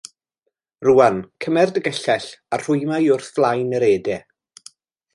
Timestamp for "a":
2.57-2.61